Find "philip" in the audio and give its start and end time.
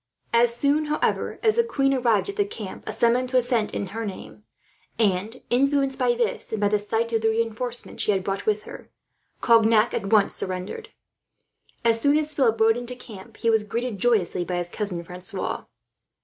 12.33-12.59